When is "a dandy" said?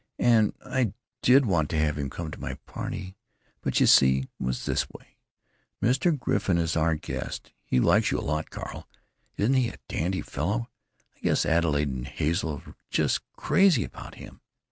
9.69-10.21